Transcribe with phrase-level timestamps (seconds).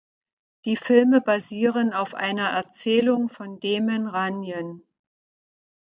[0.65, 4.81] Die Filme basieren auf einer Erzählung von Damon Runyon.